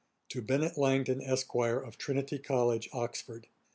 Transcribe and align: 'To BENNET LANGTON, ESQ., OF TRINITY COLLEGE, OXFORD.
'To 0.29 0.41
BENNET 0.41 0.79
LANGTON, 0.79 1.21
ESQ., 1.21 1.53
OF 1.53 1.95
TRINITY 1.95 2.39
COLLEGE, 2.39 2.89
OXFORD. 2.91 3.45